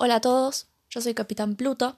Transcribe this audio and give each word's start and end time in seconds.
Hola 0.00 0.14
a 0.14 0.20
todos, 0.20 0.68
yo 0.90 1.00
soy 1.00 1.12
Capitán 1.12 1.56
Pluto, 1.56 1.96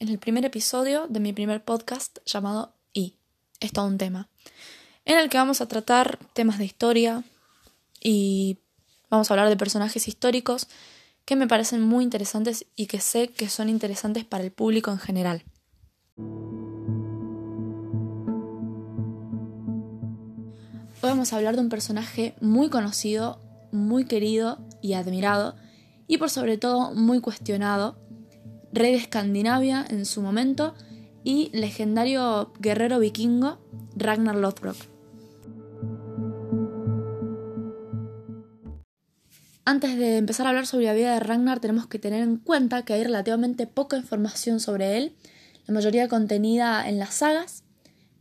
en 0.00 0.08
el 0.08 0.18
primer 0.18 0.44
episodio 0.44 1.06
de 1.08 1.20
mi 1.20 1.32
primer 1.32 1.64
podcast 1.64 2.18
llamado 2.26 2.74
I, 2.92 3.14
es 3.60 3.70
todo 3.70 3.86
un 3.86 3.96
tema, 3.96 4.28
en 5.04 5.18
el 5.18 5.28
que 5.28 5.38
vamos 5.38 5.60
a 5.60 5.68
tratar 5.68 6.18
temas 6.32 6.58
de 6.58 6.64
historia 6.64 7.22
y 8.02 8.58
vamos 9.08 9.30
a 9.30 9.34
hablar 9.34 9.50
de 9.50 9.56
personajes 9.56 10.08
históricos 10.08 10.66
que 11.24 11.36
me 11.36 11.46
parecen 11.46 11.80
muy 11.80 12.02
interesantes 12.02 12.66
y 12.74 12.86
que 12.86 12.98
sé 12.98 13.28
que 13.28 13.48
son 13.48 13.68
interesantes 13.68 14.24
para 14.24 14.42
el 14.42 14.50
público 14.50 14.90
en 14.90 14.98
general. 14.98 15.44
Hoy 21.00 21.08
vamos 21.08 21.32
a 21.32 21.36
hablar 21.36 21.54
de 21.54 21.62
un 21.62 21.68
personaje 21.68 22.34
muy 22.40 22.68
conocido, 22.68 23.40
muy 23.70 24.06
querido 24.06 24.58
y 24.82 24.94
admirado, 24.94 25.54
y 26.08 26.18
por 26.18 26.30
sobre 26.30 26.56
todo 26.56 26.92
muy 26.94 27.20
cuestionado, 27.20 27.96
rey 28.72 28.92
de 28.92 28.98
Escandinavia 28.98 29.84
en 29.88 30.04
su 30.06 30.22
momento 30.22 30.74
y 31.22 31.50
legendario 31.52 32.52
guerrero 32.58 32.98
vikingo 32.98 33.58
Ragnar 33.94 34.34
Lothbrok. 34.34 34.76
Antes 39.64 39.98
de 39.98 40.16
empezar 40.16 40.46
a 40.46 40.48
hablar 40.48 40.66
sobre 40.66 40.86
la 40.86 40.94
vida 40.94 41.12
de 41.12 41.20
Ragnar 41.20 41.60
tenemos 41.60 41.86
que 41.86 41.98
tener 41.98 42.22
en 42.22 42.38
cuenta 42.38 42.86
que 42.86 42.94
hay 42.94 43.04
relativamente 43.04 43.66
poca 43.66 43.98
información 43.98 44.60
sobre 44.60 44.96
él, 44.96 45.14
la 45.66 45.74
mayoría 45.74 46.08
contenida 46.08 46.88
en 46.88 46.98
las 46.98 47.14
sagas, 47.14 47.64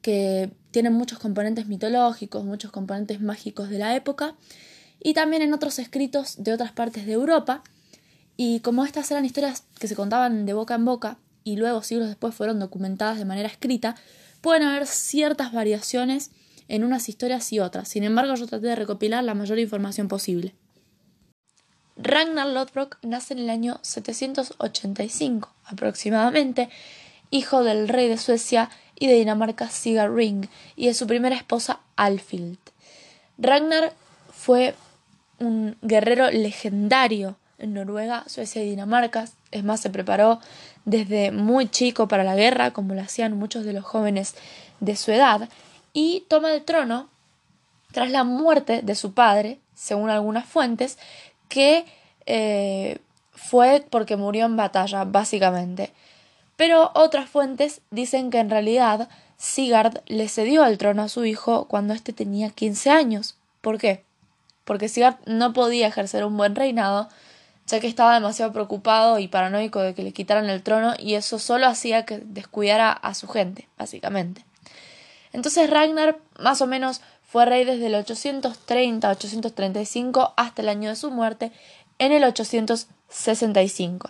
que 0.02 0.52
tienen 0.72 0.92
muchos 0.92 1.20
componentes 1.20 1.68
mitológicos, 1.68 2.44
muchos 2.44 2.72
componentes 2.72 3.22
mágicos 3.22 3.70
de 3.70 3.80
la 3.80 3.96
época, 3.96 4.36
y 5.02 5.14
también 5.14 5.42
en 5.42 5.54
otros 5.54 5.80
escritos 5.80 6.44
de 6.44 6.52
otras 6.52 6.74
partes 6.74 7.06
de 7.06 7.14
Europa, 7.14 7.64
y 8.38 8.60
como 8.60 8.86
estas 8.86 9.10
eran 9.10 9.26
historias 9.26 9.64
que 9.80 9.88
se 9.88 9.96
contaban 9.96 10.46
de 10.46 10.54
boca 10.54 10.76
en 10.76 10.86
boca 10.86 11.18
y 11.44 11.58
luego 11.58 11.82
siglos 11.82 12.08
después 12.08 12.36
fueron 12.36 12.60
documentadas 12.60 13.18
de 13.18 13.26
manera 13.26 13.50
escrita, 13.50 13.96
pueden 14.42 14.64
haber 14.64 14.86
ciertas 14.86 15.52
variaciones 15.52 16.32
en 16.68 16.84
unas 16.84 17.10
historias 17.10 17.52
y 17.52 17.60
otras. 17.60 17.88
Sin 17.88 18.04
embargo, 18.04 18.36
yo 18.36 18.46
traté 18.46 18.68
de 18.68 18.76
recopilar 18.76 19.24
la 19.24 19.34
mayor 19.34 19.58
información 19.58 20.08
posible. 20.08 20.54
Ragnar 21.96 22.48
Lothbrok 22.48 23.00
nace 23.02 23.34
en 23.34 23.40
el 23.40 23.50
año 23.50 23.80
785 23.82 25.52
aproximadamente, 25.66 26.70
hijo 27.32 27.64
del 27.64 27.88
rey 27.88 28.08
de 28.08 28.18
Suecia 28.18 28.70
y 29.00 29.08
de 29.08 29.16
Dinamarca 29.16 29.70
Sigurd 29.70 30.16
Ring 30.16 30.46
y 30.76 30.88
de 30.88 30.94
su 30.94 31.08
primera 31.08 31.36
esposa 31.36 31.80
Alfild. 31.96 32.60
Ragnar 33.40 33.94
fue 34.32 34.76
un 35.40 35.76
guerrero 35.82 36.30
legendario 36.30 37.38
en 37.60 37.74
Noruega, 37.74 38.24
Suecia 38.28 38.64
y 38.64 38.70
Dinamarca. 38.70 39.26
Es 39.52 39.64
más, 39.64 39.80
se 39.80 39.90
preparó 39.90 40.40
desde 40.86 41.32
muy 41.32 41.70
chico 41.70 42.08
para 42.08 42.24
la 42.24 42.36
guerra, 42.36 42.72
como 42.72 42.94
lo 42.94 43.02
hacían 43.02 43.38
muchos 43.38 43.66
de 43.66 43.74
los 43.74 43.84
jóvenes 43.84 44.36
de 44.80 44.96
su 44.96 45.12
edad, 45.12 45.50
y 45.94 46.26
toma 46.28 46.54
el 46.54 46.64
trono 46.64 47.10
tras 47.92 48.12
la 48.12 48.24
muerte 48.24 48.82
de 48.82 48.96
su 48.96 49.14
padre, 49.14 49.60
según 49.74 50.10
algunas 50.10 50.46
fuentes, 50.46 50.98
que 51.50 51.86
eh, 52.26 53.00
fue 53.34 53.86
porque 53.90 54.18
murió 54.18 54.46
en 54.46 54.58
batalla, 54.58 55.06
básicamente. 55.06 55.92
Pero 56.56 56.92
otras 56.96 57.30
fuentes 57.30 57.82
dicen 57.92 58.30
que 58.30 58.40
en 58.40 58.50
realidad 58.50 59.10
Sigurd 59.38 60.02
le 60.08 60.28
cedió 60.28 60.66
el 60.66 60.78
trono 60.78 61.04
a 61.04 61.10
su 61.10 61.24
hijo 61.26 61.66
cuando 61.66 61.94
éste 61.94 62.14
tenía 62.14 62.50
15 62.50 62.90
años. 62.90 63.36
¿Por 63.62 63.78
qué? 63.78 64.04
Porque 64.66 64.90
Sigurd 64.90 65.18
no 65.26 65.54
podía 65.54 65.88
ejercer 65.88 66.26
un 66.26 66.36
buen 66.36 66.56
reinado 66.56 67.10
ya 67.68 67.80
que 67.80 67.88
estaba 67.88 68.14
demasiado 68.14 68.54
preocupado 68.54 69.20
y 69.20 69.28
paranoico 69.28 69.82
de 69.82 69.94
que 69.94 70.04
le 70.04 70.14
quitaran 70.14 70.50
el 70.50 70.64
trono 70.64 70.94
y 70.98 71.16
eso 71.16 71.38
solo 71.38 71.68
hacía 71.68 72.06
que 72.06 72.20
descuidara 72.20 72.92
a 72.92 73.14
su 73.14 73.28
gente, 73.28 73.68
básicamente. 73.78 74.46
Entonces 75.34 75.70
Ragnar 75.70 76.18
más 76.40 76.62
o 76.62 76.68
menos 76.68 77.02
fue 77.28 77.46
rey 77.46 77.66
desde 77.66 77.88
el 77.88 77.96
830-835 77.96 80.34
hasta 80.38 80.62
el 80.62 80.70
año 80.70 80.88
de 80.90 80.96
su 80.96 81.12
muerte 81.12 81.52
en 82.00 82.14
el 82.14 82.24
865. 82.24 84.10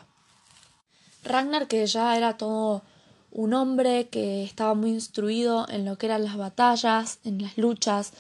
Ragnar, 1.23 1.67
que 1.67 1.85
ya 1.87 2.15
era 2.15 2.37
todo 2.37 2.83
un 3.31 3.53
hombre 3.53 4.07
que 4.07 4.43
estaba 4.43 4.75
muy 4.75 4.91
instruido 4.91 5.67
en 5.69 5.83
lo 5.83 5.97
que 5.97 6.05
eran 6.05 6.23
las 6.23 6.37
batallas, 6.37 7.19
en 7.23 7.41
las 7.41 7.57
luchas, 7.57 8.13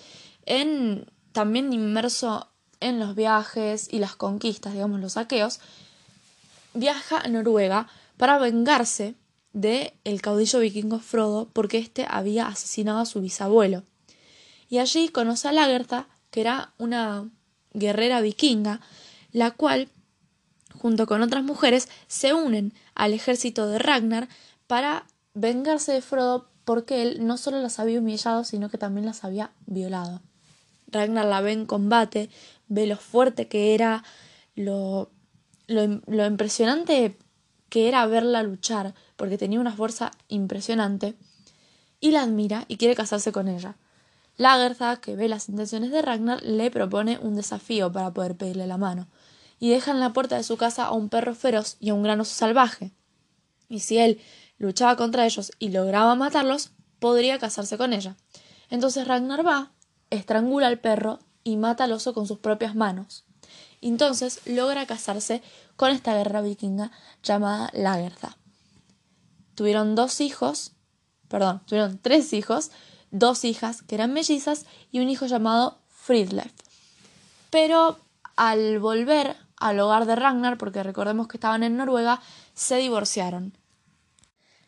en 0.45 1.09
también 1.31 1.71
inmerso 1.71 2.49
en 2.79 2.99
los 2.99 3.15
viajes 3.15 3.87
y 3.91 3.99
las 3.99 4.15
conquistas, 4.15 4.73
digamos 4.73 4.99
los 4.99 5.13
saqueos, 5.13 5.59
viaja 6.73 7.19
a 7.19 7.27
Noruega 7.27 7.87
para 8.17 8.37
vengarse 8.37 9.15
de 9.53 9.93
el 10.03 10.21
caudillo 10.21 10.59
vikingo 10.59 10.99
Frodo 10.99 11.49
porque 11.53 11.77
éste 11.77 12.05
había 12.07 12.47
asesinado 12.47 12.99
a 12.99 13.05
su 13.05 13.21
bisabuelo. 13.21 13.83
Y 14.69 14.79
allí 14.79 15.09
conoce 15.09 15.47
a 15.47 15.51
Lagertha, 15.51 16.07
que 16.29 16.41
era 16.41 16.73
una 16.77 17.29
guerrera 17.73 18.21
vikinga, 18.21 18.81
la 19.31 19.51
cual, 19.51 19.89
junto 20.73 21.07
con 21.07 21.21
otras 21.21 21.43
mujeres, 21.43 21.89
se 22.07 22.33
unen 22.33 22.73
al 22.93 23.13
ejército 23.13 23.67
de 23.67 23.79
Ragnar 23.79 24.27
para 24.67 25.05
vengarse 25.33 25.93
de 25.93 26.01
Frodo 26.01 26.49
porque 26.65 27.01
él 27.01 27.25
no 27.25 27.37
solo 27.37 27.61
las 27.61 27.79
había 27.79 27.99
humillado, 27.99 28.43
sino 28.43 28.69
que 28.69 28.77
también 28.77 29.05
las 29.05 29.23
había 29.23 29.51
violado. 29.65 30.21
Ragnar 30.87 31.25
la 31.25 31.41
ve 31.41 31.51
en 31.51 31.65
combate, 31.65 32.29
ve 32.67 32.87
lo 32.87 32.97
fuerte 32.97 33.47
que 33.47 33.73
era, 33.73 34.03
lo, 34.55 35.11
lo, 35.67 36.25
impresionante 36.25 37.17
que 37.69 37.87
era 37.87 38.05
verla 38.05 38.43
luchar, 38.43 38.93
porque 39.15 39.37
tenía 39.37 39.59
una 39.59 39.73
fuerza 39.75 40.11
impresionante, 40.29 41.15
y 41.99 42.11
la 42.11 42.21
admira 42.21 42.65
y 42.67 42.77
quiere 42.77 42.95
casarse 42.95 43.31
con 43.31 43.47
ella. 43.47 43.75
Lagertha, 44.37 44.97
que 44.97 45.15
ve 45.15 45.27
las 45.27 45.49
intenciones 45.49 45.91
de 45.91 46.01
Ragnar, 46.01 46.41
le 46.43 46.71
propone 46.71 47.17
un 47.19 47.35
desafío 47.35 47.91
para 47.91 48.13
poder 48.13 48.37
pedirle 48.37 48.67
la 48.67 48.77
mano, 48.77 49.07
y 49.59 49.69
deja 49.69 49.91
en 49.91 49.99
la 49.99 50.13
puerta 50.13 50.37
de 50.37 50.43
su 50.43 50.57
casa 50.57 50.85
a 50.85 50.91
un 50.91 51.09
perro 51.09 51.35
feroz 51.35 51.77
y 51.79 51.89
a 51.89 51.93
un 51.93 52.03
granoso 52.03 52.33
salvaje. 52.33 52.91
Y 53.67 53.79
si 53.79 53.97
él 53.97 54.21
luchaba 54.57 54.95
contra 54.95 55.25
ellos 55.25 55.51
y 55.59 55.69
lograba 55.69 56.15
matarlos, 56.15 56.71
podría 56.99 57.39
casarse 57.39 57.77
con 57.77 57.93
ella. 57.93 58.15
Entonces 58.69 59.07
Ragnar 59.07 59.45
va, 59.45 59.71
estrangula 60.09 60.67
al 60.67 60.79
perro 60.79 61.19
y 61.43 61.57
mata 61.57 61.85
al 61.85 61.93
oso 61.93 62.13
con 62.13 62.27
sus 62.27 62.39
propias 62.39 62.75
manos. 62.75 63.25
Entonces 63.81 64.41
logra 64.45 64.85
casarse 64.85 65.41
con 65.75 65.91
esta 65.91 66.15
guerra 66.15 66.41
vikinga 66.41 66.91
llamada 67.23 67.69
Lagertha. 67.73 68.37
Tuvieron 69.55 69.95
dos 69.95 70.21
hijos, 70.21 70.73
perdón, 71.27 71.61
tuvieron 71.65 71.99
tres 71.99 72.33
hijos, 72.33 72.71
dos 73.11 73.43
hijas 73.43 73.81
que 73.81 73.95
eran 73.95 74.13
mellizas 74.13 74.65
y 74.91 74.99
un 74.99 75.09
hijo 75.09 75.25
llamado 75.25 75.79
Fridlef. 75.89 76.51
Pero 77.49 77.97
al 78.35 78.79
volver 78.79 79.35
al 79.57 79.79
hogar 79.79 80.05
de 80.05 80.15
Ragnar, 80.15 80.57
porque 80.57 80.83
recordemos 80.83 81.27
que 81.27 81.37
estaban 81.37 81.63
en 81.63 81.77
Noruega, 81.77 82.21
se 82.53 82.77
divorciaron. 82.77 83.56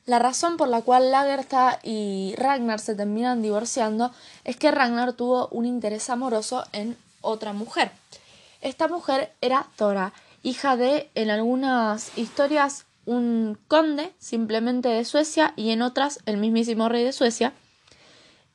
La 0.10 0.18
razón 0.18 0.58
por 0.58 0.70
la 0.70 0.82
cual 0.82 1.12
Lagertha 1.12 1.78
y 1.84 2.34
Ragnar 2.36 2.80
se 2.80 2.96
terminan 2.96 3.44
divorciando 3.44 4.12
es 4.44 4.58
que 4.58 4.72
Ragnar 4.72 5.14
tuvo 5.14 5.50
un 5.50 5.68
interés 5.68 6.10
amoroso 6.10 6.66
en 6.74 6.98
otra 7.22 7.54
mujer. 7.54 7.92
Esta 8.62 8.88
mujer 8.88 9.32
era 9.40 9.68
Thora, 9.76 10.12
hija 10.42 10.78
de, 10.78 11.12
en 11.14 11.30
algunas 11.30 12.18
historias, 12.18 12.88
un 13.06 13.56
conde 13.68 14.12
simplemente 14.18 14.90
de 14.90 15.06
Suecia 15.06 15.54
y 15.56 15.70
en 15.70 15.84
otras 15.84 16.22
el 16.26 16.38
mismísimo 16.38 16.90
rey 16.90 17.04
de 17.04 17.14
Suecia. 17.14 17.54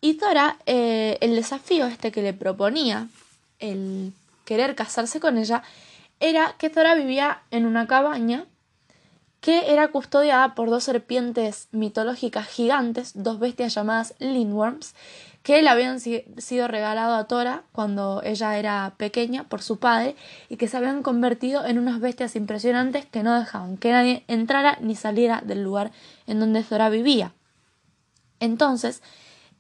Y 0.01 0.15
Thora, 0.15 0.59
eh, 0.67 1.19
el 1.21 1.37
desafío 1.37 1.87
este 1.87 2.11
que 2.11 2.23
le 2.23 2.33
proponía, 2.33 3.07
el 3.61 4.13
querer 4.45 4.75
casarse 4.75 5.21
con 5.21 5.39
ella, 5.39 5.63
era 6.19 6.57
que 6.59 6.69
Thora 6.69 6.97
vivía 6.97 7.43
en 7.53 7.65
una 7.65 7.87
cabaña 7.87 8.45
que 9.45 9.75
era 9.75 9.89
custodiada 9.89 10.55
por 10.55 10.71
dos 10.71 10.85
serpientes 10.85 11.69
mitológicas 11.71 12.49
gigantes, 12.49 13.13
dos 13.15 13.39
bestias 13.39 13.75
llamadas 13.75 14.15
Lindworms, 14.19 14.95
que 15.43 15.61
le 15.61 15.69
habían 15.69 16.01
sido 16.01 16.67
regalado 16.67 17.15
a 17.15 17.29
Tora 17.29 17.65
cuando 17.73 18.23
ella 18.25 18.57
era 18.59 18.95
pequeña 18.97 19.45
por 19.45 19.61
su 19.61 19.79
padre 19.79 20.17
y 20.49 20.57
que 20.57 20.67
se 20.67 20.79
habían 20.79 21.03
convertido 21.03 21.67
en 21.67 21.79
unas 21.79 22.01
bestias 22.01 22.37
impresionantes 22.37 23.05
que 23.05 23.23
no 23.23 23.39
dejaban 23.39 23.77
que 23.77 23.93
nadie 23.93 24.25
entrara 24.29 24.79
ni 24.81 24.97
saliera 24.97 25.43
del 25.45 25.63
lugar 25.63 25.93
en 26.27 26.41
donde 26.41 26.63
Thora 26.63 26.89
vivía. 26.89 27.35
Entonces, 28.41 29.03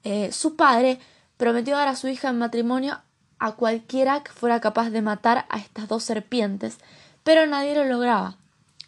eh, 0.02 0.32
su 0.32 0.56
padre 0.56 0.98
prometió 1.36 1.76
dar 1.76 1.88
a 1.88 1.96
su 1.96 2.08
hija 2.08 2.30
en 2.30 2.38
matrimonio 2.38 3.02
a 3.38 3.52
cualquiera 3.52 4.22
que 4.22 4.32
fuera 4.32 4.60
capaz 4.60 4.88
de 4.88 5.02
matar 5.02 5.44
a 5.50 5.58
estas 5.58 5.88
dos 5.88 6.04
serpientes, 6.04 6.78
pero 7.22 7.44
nadie 7.46 7.74
lo 7.74 7.84
lograba. 7.84 8.38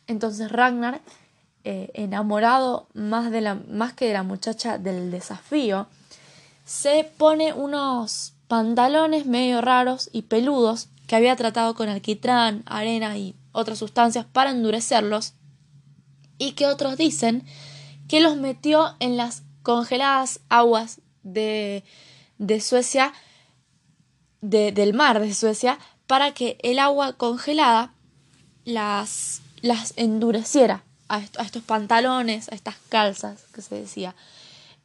Entonces 0.07 0.51
Ragnar, 0.51 1.01
eh, 1.65 1.91
enamorado 1.95 2.89
más, 2.95 3.31
de 3.31 3.41
la, 3.41 3.55
más 3.55 3.93
que 3.93 4.07
de 4.07 4.13
la 4.13 4.23
muchacha 4.23 4.79
del 4.79 5.11
desafío, 5.11 5.87
se 6.65 7.05
pone 7.17 7.53
unos 7.53 8.35
pantalones 8.49 9.27
medio 9.27 9.61
raros 9.61 10.09
y 10.13 10.23
peludos 10.23 10.89
que 11.07 11.17
había 11.17 11.37
tratado 11.37 11.75
con 11.75 11.89
alquitrán, 11.89 12.63
arena 12.67 13.17
y 13.17 13.35
otras 13.53 13.79
sustancias 13.79 14.27
para 14.27 14.51
endurecerlos 14.51 15.35
y 16.39 16.53
que 16.53 16.67
otros 16.67 16.97
dicen 16.97 17.45
que 18.09 18.21
los 18.21 18.37
metió 18.37 18.95
en 19.01 19.17
las 19.17 19.43
congeladas 19.63 20.41
aguas 20.49 21.01
de, 21.23 21.85
de 22.39 22.61
Suecia, 22.61 23.13
del 24.41 24.95
mar 24.95 25.21
de 25.21 25.35
Suecia, 25.35 25.79
para 26.07 26.33
que 26.33 26.59
el 26.63 26.79
agua 26.79 27.15
congelada 27.15 27.93
las, 28.65 29.43
las 29.67 29.95
endureciera 29.97 30.85
a, 31.09 31.21
estos 31.21 31.63
pantalones, 31.63 32.49
a 32.51 32.55
estas 32.55 32.77
calzas 32.89 33.45
que 33.55 33.63
se 33.63 33.75
decía, 33.75 34.15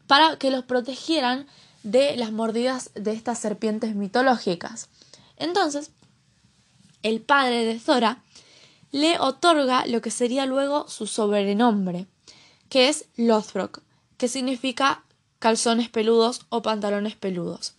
para 0.08 0.38
que 0.38 0.52
los 0.52 0.66
protegieran 0.66 1.48
de 1.84 2.16
las 2.16 2.32
mordidas 2.32 2.92
de 2.94 3.14
estas 3.14 3.40
serpientes 3.40 3.96
mitológicas. 3.96 4.90
Entonces, 5.38 5.92
el 7.04 7.22
padre 7.22 7.66
de 7.66 7.80
Zora 7.80 8.22
le 8.92 9.20
otorga 9.20 9.86
lo 9.88 10.02
que 10.02 10.12
sería 10.12 10.46
luego 10.46 10.88
su 10.90 11.08
sobrenombre, 11.08 12.08
que 12.70 12.90
es 12.90 13.06
Lothbrok, 13.16 13.82
que 14.18 14.28
significa 14.28 15.04
calzones 15.40 15.90
peludos 15.90 16.46
o 16.50 16.62
pantalones 16.62 17.16
peludos. 17.16 17.74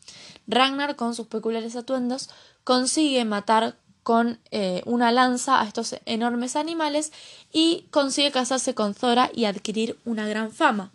Ragnar, 0.49 0.97
con 0.97 1.15
sus 1.15 1.29
peculiares 1.29 1.77
atuendos, 1.77 2.29
consigue 2.65 3.25
matar 3.25 3.77
con 4.03 4.39
eh, 4.51 4.83
una 4.85 5.13
lanza 5.13 5.61
a 5.61 5.65
estos 5.65 5.97
enormes 6.07 6.57
animales 6.57 7.13
y 7.53 7.87
consigue 7.91 8.33
casarse 8.33 8.75
con 8.75 8.95
Zora 8.95 9.31
y 9.33 9.45
adquirir 9.45 9.99
una 10.05 10.27
gran 10.27 10.51
fama. 10.51 10.91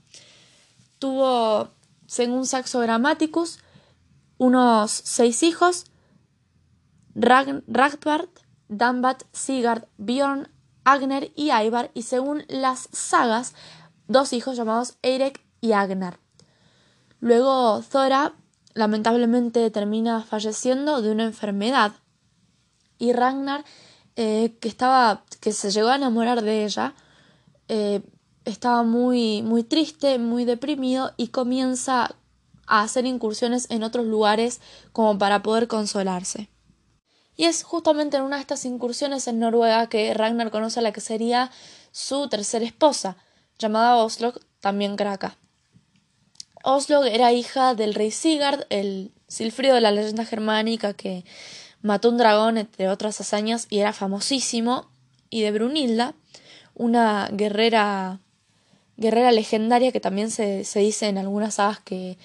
Tuvo, 0.99 1.69
según 2.05 2.45
Saxo 2.45 2.79
Grammaticus, 2.79 3.59
unos 4.37 4.91
seis 4.91 5.43
hijos, 5.43 5.85
Ragbart, 7.15 8.29
Dambat, 8.67 9.23
Sigard, 9.31 9.85
Bjorn, 9.97 10.49
Agner 10.83 11.31
y 11.35 11.51
Ivar, 11.51 11.91
y 11.93 12.03
según 12.03 12.43
las 12.47 12.89
sagas, 12.91 13.53
dos 14.07 14.33
hijos 14.33 14.55
llamados 14.55 14.95
Eirek 15.01 15.41
y 15.61 15.71
Agnar. 15.71 16.19
Luego 17.19 17.81
Zora 17.81 18.33
lamentablemente 18.73 19.69
termina 19.71 20.21
falleciendo 20.21 21.01
de 21.01 21.11
una 21.11 21.23
enfermedad 21.23 21.93
y 22.97 23.13
Ragnar 23.13 23.63
eh, 24.15 24.55
que 24.59 24.67
estaba 24.67 25.23
que 25.39 25.51
se 25.51 25.71
llegó 25.71 25.89
a 25.89 25.95
enamorar 25.95 26.41
de 26.41 26.65
ella 26.65 26.95
eh, 27.67 28.01
estaba 28.45 28.83
muy 28.83 29.41
muy 29.41 29.63
triste 29.63 30.19
muy 30.19 30.45
deprimido 30.45 31.13
y 31.17 31.29
comienza 31.29 32.15
a 32.65 32.81
hacer 32.81 33.05
incursiones 33.05 33.67
en 33.69 33.83
otros 33.83 34.05
lugares 34.05 34.61
como 34.91 35.17
para 35.17 35.41
poder 35.41 35.67
consolarse. 35.67 36.49
Y 37.37 37.45
es 37.45 37.63
justamente 37.63 38.17
en 38.17 38.23
una 38.23 38.37
de 38.37 38.41
estas 38.41 38.65
incursiones 38.65 39.27
en 39.27 39.39
Noruega 39.39 39.87
que 39.87 40.13
Ragnar 40.13 40.51
conoce 40.51 40.79
a 40.79 40.83
la 40.83 40.91
que 40.91 41.01
sería 41.01 41.51
su 41.91 42.27
tercera 42.29 42.65
esposa 42.65 43.15
llamada 43.59 43.95
Oslo 43.97 44.33
también 44.59 44.95
Kraka. 44.95 45.37
Oslo 46.63 47.03
era 47.03 47.31
hija 47.31 47.75
del 47.75 47.93
rey 47.93 48.11
Sigurd, 48.11 48.65
el 48.69 49.13
Silfrido 49.27 49.75
de 49.75 49.81
la 49.81 49.91
leyenda 49.91 50.25
germánica 50.25 50.93
que 50.93 51.25
mató 51.81 52.09
un 52.09 52.17
dragón, 52.17 52.57
entre 52.57 52.89
otras 52.89 53.19
hazañas, 53.21 53.67
y 53.69 53.79
era 53.79 53.93
famosísimo, 53.93 54.89
y 55.29 55.41
de 55.41 55.51
Brunilda, 55.51 56.13
una 56.75 57.29
guerrera 57.31 58.19
guerrera 58.97 59.31
legendaria 59.31 59.91
que 59.91 59.99
también 59.99 60.31
se, 60.31 60.63
se 60.63 60.79
dice 60.79 61.07
en 61.07 61.19
algunas 61.19 61.55
sagas 61.55 61.79
que, 61.79 62.17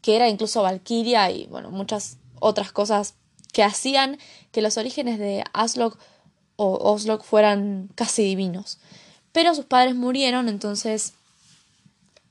que 0.00 0.16
era 0.16 0.28
incluso 0.28 0.62
Valkyria 0.62 1.30
y 1.30 1.46
bueno, 1.46 1.70
muchas 1.70 2.16
otras 2.40 2.72
cosas 2.72 3.14
que 3.52 3.62
hacían 3.62 4.18
que 4.50 4.62
los 4.62 4.78
orígenes 4.78 5.18
de 5.18 5.44
Aslog 5.52 5.96
o 6.56 6.92
Oslog 6.92 7.22
fueran 7.22 7.90
casi 7.94 8.22
divinos. 8.22 8.78
Pero 9.32 9.54
sus 9.54 9.66
padres 9.66 9.94
murieron, 9.94 10.48
entonces 10.48 11.14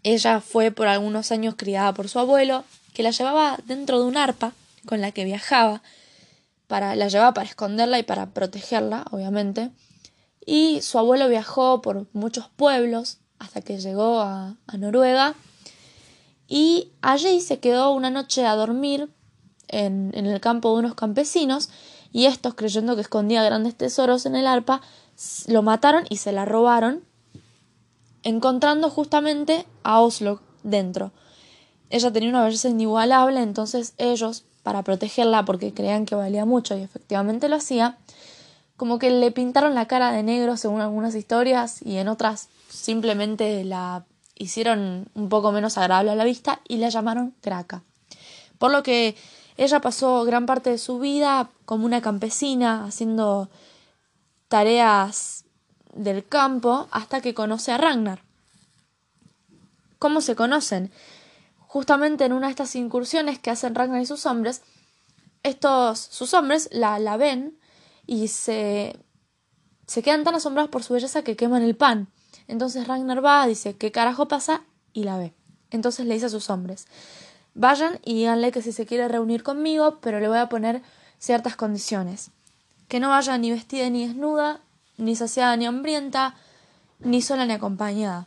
ella 0.03 0.41
fue 0.41 0.71
por 0.71 0.87
algunos 0.87 1.31
años 1.31 1.55
criada 1.55 1.93
por 1.93 2.09
su 2.09 2.19
abuelo, 2.19 2.63
que 2.93 3.03
la 3.03 3.11
llevaba 3.11 3.59
dentro 3.65 3.99
de 3.99 4.05
un 4.05 4.17
arpa 4.17 4.53
con 4.85 5.01
la 5.01 5.11
que 5.11 5.25
viajaba, 5.25 5.81
para, 6.69 6.95
la 6.95 7.07
llevaba 7.07 7.33
para 7.33 7.49
esconderla 7.49 7.97
y 7.97 8.03
para 8.03 8.27
protegerla, 8.27 9.05
obviamente. 9.09 9.71
Y 10.45 10.81
su 10.81 10.99
abuelo 10.99 11.27
viajó 11.27 11.81
por 11.81 12.05
muchos 12.13 12.47
pueblos 12.55 13.17
hasta 13.39 13.61
que 13.61 13.79
llegó 13.79 14.21
a, 14.21 14.55
Noruega. 14.77 15.33
Y 16.47 16.91
allí 17.01 17.41
se 17.41 17.59
quedó 17.59 17.91
una 17.91 18.11
noche 18.11 18.45
a 18.45 18.55
dormir 18.55 19.09
en, 19.67 20.11
en 20.13 20.27
el 20.27 20.39
campo 20.39 20.71
de 20.73 20.79
unos 20.79 20.93
campesinos. 20.93 21.69
Y 22.11 22.25
estos, 22.25 22.53
creyendo 22.53 22.93
que 22.93 23.01
escondía 23.01 23.43
grandes 23.43 23.75
tesoros 23.75 24.27
en 24.27 24.35
el 24.35 24.45
arpa, 24.45 24.81
lo 25.47 25.63
mataron 25.63 26.05
y 26.07 26.17
se 26.17 26.31
la 26.31 26.45
robaron 26.45 27.03
encontrando 28.21 28.91
justamente 28.91 29.65
a 29.81 30.01
Oslo 30.01 30.39
dentro. 30.61 31.13
Ella 31.89 32.13
tenía 32.13 32.29
una 32.29 32.43
belleza 32.43 32.69
inigualable, 32.69 33.41
entonces 33.41 33.95
ellos, 33.97 34.45
para 34.69 34.83
protegerla 34.83 35.45
porque 35.45 35.73
creían 35.73 36.05
que 36.05 36.13
valía 36.13 36.45
mucho 36.45 36.77
y 36.77 36.83
efectivamente 36.83 37.49
lo 37.49 37.55
hacía, 37.55 37.97
como 38.77 38.99
que 38.99 39.09
le 39.09 39.31
pintaron 39.31 39.73
la 39.73 39.87
cara 39.87 40.11
de 40.11 40.21
negro 40.21 40.57
según 40.57 40.79
algunas 40.79 41.15
historias 41.15 41.81
y 41.81 41.97
en 41.97 42.07
otras 42.07 42.49
simplemente 42.69 43.63
la 43.63 44.05
hicieron 44.35 45.07
un 45.15 45.27
poco 45.27 45.51
menos 45.51 45.79
agradable 45.79 46.11
a 46.11 46.15
la 46.15 46.23
vista 46.23 46.59
y 46.67 46.77
la 46.77 46.89
llamaron 46.89 47.33
Kraka. 47.41 47.81
Por 48.59 48.69
lo 48.69 48.83
que 48.83 49.15
ella 49.57 49.81
pasó 49.81 50.23
gran 50.23 50.45
parte 50.45 50.69
de 50.69 50.77
su 50.77 50.99
vida 50.99 51.49
como 51.65 51.85
una 51.87 52.01
campesina 52.01 52.85
haciendo 52.85 53.49
tareas 54.49 55.45
del 55.95 56.23
campo 56.23 56.87
hasta 56.91 57.21
que 57.21 57.33
conoce 57.33 57.71
a 57.71 57.79
Ragnar. 57.79 58.21
¿Cómo 59.97 60.21
se 60.21 60.35
conocen? 60.35 60.91
Justamente 61.69 62.25
en 62.25 62.33
una 62.33 62.47
de 62.47 62.51
estas 62.51 62.75
incursiones 62.75 63.37
que 63.37 63.51
hacen 63.51 63.75
Ragnar 63.75 64.01
y 64.01 64.07
sus 64.07 64.25
hombres, 64.25 64.63
estos 65.43 65.99
sus 65.99 66.33
hombres 66.33 66.67
la, 66.71 66.97
la 66.97 67.15
ven 67.15 67.59
y 68.07 68.29
se, 68.29 68.99
se 69.85 70.01
quedan 70.01 70.23
tan 70.23 70.33
asombrados 70.33 70.71
por 70.71 70.81
su 70.81 70.95
belleza 70.95 71.21
que 71.21 71.35
queman 71.35 71.61
el 71.61 71.75
pan. 71.75 72.07
Entonces 72.47 72.87
Ragnar 72.87 73.23
va, 73.23 73.45
dice, 73.45 73.75
¿qué 73.75 73.91
carajo 73.91 74.27
pasa? 74.27 74.63
y 74.93 75.03
la 75.03 75.17
ve. 75.17 75.33
Entonces 75.69 76.07
le 76.07 76.15
dice 76.15 76.25
a 76.25 76.29
sus 76.29 76.49
hombres, 76.49 76.87
vayan 77.53 77.99
y 78.03 78.15
díganle 78.15 78.51
que 78.51 78.63
si 78.63 78.71
se 78.71 78.87
quiere 78.87 79.07
reunir 79.07 79.43
conmigo, 79.43 79.99
pero 80.01 80.19
le 80.19 80.27
voy 80.27 80.39
a 80.39 80.49
poner 80.49 80.81
ciertas 81.19 81.55
condiciones. 81.55 82.31
Que 82.87 82.99
no 82.99 83.09
vaya 83.09 83.37
ni 83.37 83.51
vestida 83.51 83.89
ni 83.91 84.07
desnuda, 84.07 84.61
ni 84.97 85.15
saciada 85.15 85.55
ni 85.55 85.67
hambrienta, 85.67 86.35
ni 86.97 87.21
sola 87.21 87.45
ni 87.45 87.53
acompañada. 87.53 88.25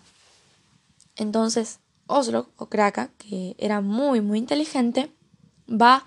Entonces, 1.16 1.80
Oslo, 2.06 2.48
o 2.56 2.66
Kraka, 2.66 3.10
que 3.18 3.54
era 3.58 3.80
muy, 3.80 4.20
muy 4.20 4.38
inteligente, 4.38 5.12
va 5.68 6.04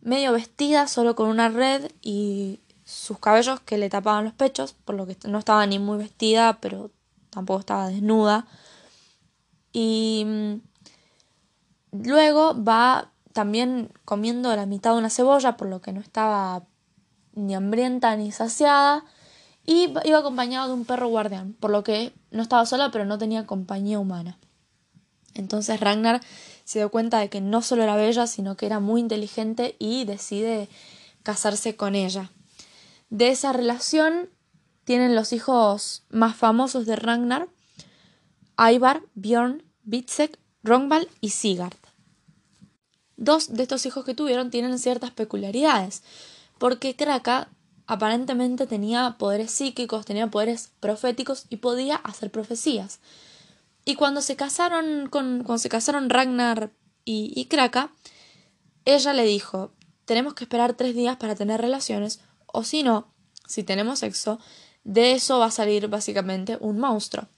medio 0.00 0.32
vestida, 0.32 0.86
solo 0.88 1.16
con 1.16 1.28
una 1.28 1.48
red 1.48 1.90
y 2.02 2.60
sus 2.84 3.18
cabellos 3.18 3.60
que 3.60 3.78
le 3.78 3.90
tapaban 3.90 4.24
los 4.24 4.32
pechos, 4.32 4.72
por 4.72 4.94
lo 4.94 5.06
que 5.06 5.16
no 5.28 5.38
estaba 5.38 5.66
ni 5.66 5.78
muy 5.78 5.98
vestida, 5.98 6.58
pero 6.60 6.90
tampoco 7.30 7.60
estaba 7.60 7.88
desnuda. 7.88 8.46
Y 9.72 10.24
mm, 10.24 10.54
luego 12.06 12.54
va 12.62 13.10
también 13.32 13.90
comiendo 14.04 14.54
la 14.56 14.66
mitad 14.66 14.92
de 14.92 14.98
una 14.98 15.10
cebolla, 15.10 15.56
por 15.56 15.68
lo 15.68 15.80
que 15.80 15.92
no 15.92 16.00
estaba 16.00 16.62
ni 17.34 17.54
hambrienta 17.54 18.16
ni 18.16 18.32
saciada 18.32 19.04
y 19.66 19.92
iba 20.04 20.18
acompañado 20.18 20.68
de 20.68 20.74
un 20.74 20.84
perro 20.84 21.08
guardián, 21.08 21.52
por 21.54 21.70
lo 21.70 21.84
que 21.84 22.12
no 22.30 22.42
estaba 22.42 22.64
sola 22.66 22.90
pero 22.90 23.04
no 23.04 23.18
tenía 23.18 23.46
compañía 23.46 23.98
humana. 23.98 24.38
Entonces 25.38 25.80
Ragnar 25.80 26.20
se 26.64 26.80
dio 26.80 26.90
cuenta 26.90 27.18
de 27.18 27.28
que 27.28 27.40
no 27.40 27.62
solo 27.62 27.82
era 27.82 27.96
bella, 27.96 28.26
sino 28.26 28.56
que 28.56 28.66
era 28.66 28.80
muy 28.80 29.00
inteligente 29.00 29.76
y 29.78 30.04
decide 30.04 30.68
casarse 31.22 31.76
con 31.76 31.94
ella. 31.94 32.30
De 33.10 33.28
esa 33.28 33.52
relación 33.52 34.28
tienen 34.84 35.14
los 35.14 35.32
hijos 35.32 36.04
más 36.10 36.36
famosos 36.36 36.86
de 36.86 36.96
Ragnar, 36.96 37.48
Ivar, 38.58 39.02
Bjorn, 39.14 39.62
Bitsek, 39.82 40.38
Rongbal 40.62 41.08
y 41.20 41.30
Sigard. 41.30 41.76
Dos 43.16 43.54
de 43.54 43.62
estos 43.62 43.86
hijos 43.86 44.04
que 44.04 44.14
tuvieron 44.14 44.50
tienen 44.50 44.78
ciertas 44.78 45.10
peculiaridades, 45.10 46.02
porque 46.58 46.96
Kraka 46.96 47.48
aparentemente 47.86 48.66
tenía 48.66 49.16
poderes 49.18 49.50
psíquicos, 49.50 50.04
tenía 50.04 50.26
poderes 50.28 50.70
proféticos 50.80 51.46
y 51.48 51.56
podía 51.56 51.96
hacer 51.96 52.30
profecías. 52.30 52.98
Y 53.88 53.94
cuando 53.94 54.20
se 54.20 54.34
casaron 54.34 55.08
con, 55.08 55.44
cuando 55.44 55.58
se 55.58 55.68
casaron 55.68 56.10
Ragnar 56.10 56.72
y, 57.04 57.32
y 57.36 57.46
Kraka, 57.46 57.92
ella 58.84 59.14
le 59.14 59.24
dijo, 59.24 59.72
tenemos 60.04 60.34
que 60.34 60.44
esperar 60.44 60.74
tres 60.74 60.96
días 60.96 61.16
para 61.16 61.36
tener 61.36 61.60
relaciones, 61.60 62.20
o 62.46 62.64
si 62.64 62.82
no, 62.82 63.14
si 63.46 63.62
tenemos 63.62 64.00
sexo, 64.00 64.40
de 64.82 65.12
eso 65.12 65.38
va 65.38 65.46
a 65.46 65.50
salir 65.52 65.86
básicamente 65.86 66.58
un 66.60 66.80
monstruo. 66.80 67.28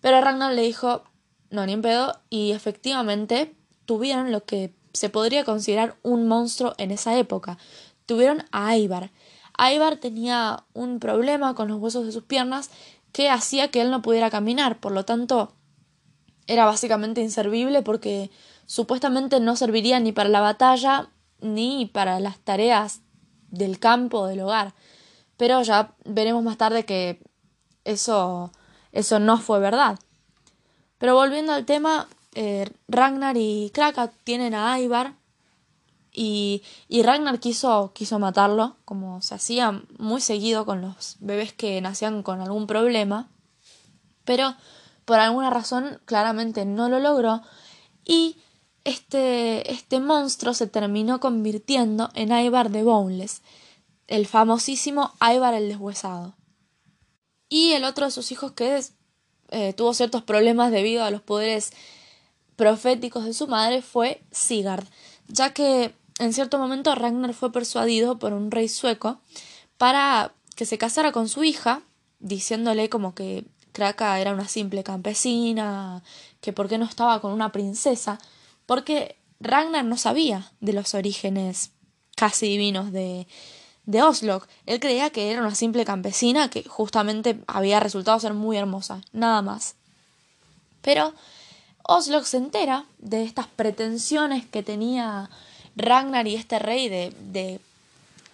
Pero 0.00 0.20
Ragnar 0.20 0.54
le 0.54 0.62
dijo, 0.62 1.02
no, 1.50 1.66
ni 1.66 1.72
en 1.72 1.82
pedo, 1.82 2.20
y 2.30 2.52
efectivamente 2.52 3.56
tuvieron 3.84 4.30
lo 4.30 4.44
que 4.44 4.72
se 4.92 5.10
podría 5.10 5.44
considerar 5.44 5.98
un 6.02 6.28
monstruo 6.28 6.72
en 6.78 6.92
esa 6.92 7.18
época. 7.18 7.58
Tuvieron 8.06 8.44
a 8.52 8.76
Ivar, 8.76 9.10
Ivar 9.58 9.96
tenía 9.96 10.64
un 10.72 11.00
problema 11.00 11.54
con 11.54 11.66
los 11.66 11.80
huesos 11.80 12.06
de 12.06 12.12
sus 12.12 12.22
piernas 12.22 12.70
que 13.12 13.28
hacía 13.28 13.72
que 13.72 13.80
él 13.80 13.90
no 13.90 14.02
pudiera 14.02 14.30
caminar, 14.30 14.78
por 14.78 14.92
lo 14.92 15.04
tanto 15.04 15.56
era 16.46 16.64
básicamente 16.64 17.20
inservible 17.20 17.82
porque 17.82 18.30
supuestamente 18.66 19.40
no 19.40 19.56
serviría 19.56 20.00
ni 20.00 20.12
para 20.12 20.28
la 20.28 20.40
batalla 20.40 21.10
ni 21.40 21.86
para 21.86 22.20
las 22.20 22.38
tareas 22.38 23.00
del 23.50 23.78
campo, 23.78 24.26
del 24.26 24.40
hogar. 24.40 24.74
Pero 25.36 25.62
ya 25.62 25.94
veremos 26.04 26.42
más 26.42 26.56
tarde 26.56 26.84
que 26.84 27.22
eso, 27.84 28.52
eso 28.92 29.18
no 29.18 29.38
fue 29.38 29.58
verdad. 29.58 29.98
Pero 30.98 31.14
volviendo 31.14 31.52
al 31.52 31.64
tema, 31.64 32.08
eh, 32.34 32.70
Ragnar 32.88 33.36
y 33.36 33.70
Kraka 33.72 34.08
tienen 34.24 34.54
a 34.54 34.78
Ivar 34.78 35.14
y, 36.12 36.62
y, 36.88 37.02
Ragnar 37.02 37.40
quiso, 37.40 37.92
quiso 37.94 38.18
matarlo, 38.18 38.76
como 38.84 39.22
se 39.22 39.34
hacía 39.34 39.82
muy 39.98 40.20
seguido 40.20 40.66
con 40.66 40.82
los 40.82 41.16
bebés 41.20 41.52
que 41.52 41.80
nacían 41.80 42.22
con 42.22 42.40
algún 42.40 42.66
problema, 42.66 43.28
pero 44.24 44.54
por 45.10 45.18
alguna 45.18 45.50
razón 45.50 46.00
claramente 46.04 46.64
no 46.64 46.88
lo 46.88 47.00
logró 47.00 47.42
y 48.04 48.36
este, 48.84 49.72
este 49.72 49.98
monstruo 49.98 50.54
se 50.54 50.68
terminó 50.68 51.18
convirtiendo 51.18 52.10
en 52.14 52.30
Ivar 52.30 52.70
de 52.70 52.84
Boneless, 52.84 53.42
el 54.06 54.28
famosísimo 54.28 55.12
Ivar 55.20 55.54
el 55.54 55.68
deshuesado. 55.68 56.36
Y 57.48 57.72
el 57.72 57.82
otro 57.82 58.04
de 58.04 58.12
sus 58.12 58.30
hijos 58.30 58.52
que 58.52 58.80
eh, 59.48 59.72
tuvo 59.72 59.94
ciertos 59.94 60.22
problemas 60.22 60.70
debido 60.70 61.02
a 61.02 61.10
los 61.10 61.22
poderes 61.22 61.72
proféticos 62.54 63.24
de 63.24 63.34
su 63.34 63.48
madre 63.48 63.82
fue 63.82 64.22
Sigard, 64.30 64.86
ya 65.26 65.52
que 65.52 65.92
en 66.20 66.32
cierto 66.32 66.56
momento 66.56 66.94
Ragnar 66.94 67.34
fue 67.34 67.50
persuadido 67.50 68.20
por 68.20 68.32
un 68.32 68.52
rey 68.52 68.68
sueco 68.68 69.20
para 69.76 70.34
que 70.54 70.66
se 70.66 70.78
casara 70.78 71.10
con 71.10 71.28
su 71.28 71.42
hija, 71.42 71.82
diciéndole 72.20 72.88
como 72.88 73.16
que 73.16 73.44
Era 73.80 74.32
una 74.32 74.48
simple 74.48 74.82
campesina, 74.84 76.02
que 76.40 76.52
por 76.52 76.68
qué 76.68 76.78
no 76.78 76.84
estaba 76.84 77.20
con 77.20 77.32
una 77.32 77.52
princesa, 77.52 78.18
porque 78.66 79.16
Ragnar 79.40 79.84
no 79.84 79.96
sabía 79.96 80.52
de 80.60 80.72
los 80.72 80.94
orígenes 80.94 81.70
casi 82.16 82.46
divinos 82.46 82.92
de, 82.92 83.26
de 83.86 84.02
Oslo. 84.02 84.42
Él 84.66 84.80
creía 84.80 85.10
que 85.10 85.30
era 85.30 85.40
una 85.40 85.54
simple 85.54 85.84
campesina 85.84 86.50
que 86.50 86.64
justamente 86.64 87.40
había 87.46 87.80
resultado 87.80 88.20
ser 88.20 88.34
muy 88.34 88.56
hermosa, 88.56 89.00
nada 89.12 89.42
más. 89.42 89.74
Pero 90.82 91.14
Oslo 91.82 92.22
se 92.24 92.36
entera 92.36 92.84
de 92.98 93.24
estas 93.24 93.46
pretensiones 93.46 94.46
que 94.46 94.62
tenía 94.62 95.30
Ragnar 95.76 96.26
y 96.26 96.34
este 96.34 96.58
rey 96.58 96.88
de, 96.88 97.14
de, 97.32 97.60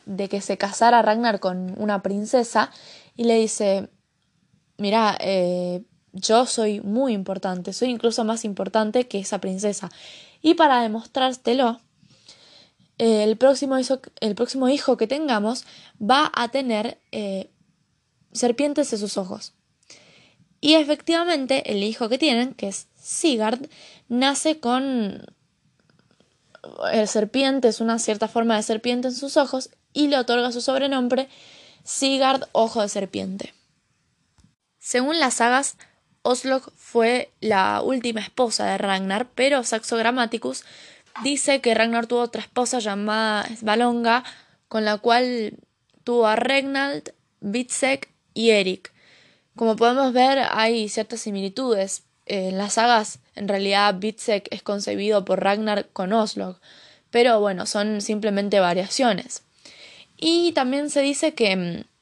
de 0.07 0.29
que 0.29 0.41
se 0.41 0.59
casara 0.59 1.03
Ragnar 1.03 1.39
con 1.39 1.75
una 1.79 2.03
princesa 2.03 2.71
y 3.17 3.25
le 3.25 3.37
dice, 3.37 3.89
mira, 4.79 5.17
eh, 5.21 5.83
yo 6.13 6.47
soy 6.47 6.81
muy 6.81 7.13
importante, 7.13 7.73
soy 7.73 7.91
incluso 7.91 8.25
más 8.25 8.45
importante 8.45 9.07
que 9.07 9.19
esa 9.19 9.41
princesa. 9.41 9.91
Y 10.43 10.55
para 10.55 10.83
demostrártelo, 10.83 11.81
eh, 12.99 13.25
el, 13.25 13.37
próximo 13.37 13.79
hijo, 14.69 14.97
que 14.97 15.07
tengamos 15.07 15.65
va 16.01 16.33
a 16.35 16.49
tener 16.49 16.99
eh, 17.13 17.51
serpientes 18.33 18.93
en 18.93 18.99
sus 18.99 19.19
ojos. 19.19 19.53
Y 20.61 20.75
efectivamente, 20.75 21.71
el 21.71 21.83
hijo 21.83 22.09
que 22.09 22.19
tienen, 22.19 22.55
que 22.55 22.69
es 22.69 22.89
Sigard, 22.97 23.69
nace 24.09 24.59
con 24.59 25.27
el 26.93 27.07
serpiente 27.07 27.69
es 27.69 27.81
una 27.81 27.99
cierta 27.99 28.29
forma 28.29 28.57
de 28.57 28.63
serpiente 28.63 29.09
en 29.09 29.15
sus 29.15 29.37
ojos 29.37 29.71
y 29.93 30.09
le 30.09 30.19
otorga 30.19 30.53
su 30.53 30.61
sobrenombre 30.61 31.29
Sigard 31.85 32.49
Ojo 32.53 32.83
de 32.83 32.89
Serpiente. 32.89 33.55
Según 34.87 35.19
las 35.19 35.35
sagas, 35.35 35.79
Oslog 36.23 36.71
fue 36.77 37.33
la 37.41 37.83
última 37.83 38.21
esposa 38.21 38.67
de 38.67 38.79
Ragnar, 38.79 39.27
pero 39.35 39.65
Saxo 39.65 39.97
Grammaticus 39.97 40.63
dice 41.25 41.61
que 41.61 41.75
Ragnar 41.75 42.07
tuvo 42.07 42.21
otra 42.21 42.41
esposa 42.41 42.79
llamada 42.79 43.49
Svalonga, 43.57 44.23
con 44.69 44.85
la 44.85 44.99
cual 44.99 45.55
tuvo 46.05 46.29
a 46.29 46.37
Regnald, 46.37 47.13
Bitsek 47.41 48.13
y 48.33 48.51
Eric. 48.51 48.93
Como 49.57 49.75
podemos 49.75 50.13
ver, 50.13 50.47
hay 50.53 50.89
ciertas 50.89 51.19
similitudes, 51.19 52.05
en 52.27 52.57
las 52.57 52.75
sagas, 52.75 53.19
en 53.35 53.49
realidad, 53.49 53.97
Bitsek 53.99 54.47
es 54.53 54.63
concebido 54.63 55.25
por 55.25 55.43
Ragnar 55.43 55.89
con 55.93 56.13
Oslog, 56.13 56.61
pero 57.11 57.41
bueno, 57.41 57.67
son 57.67 58.01
simplemente 58.01 58.61
variaciones. 58.61 59.43
Y 60.17 60.53
también 60.53 60.91
se 60.91 61.03
dice 61.03 61.35
que 61.35 61.57
mm, 61.57 61.96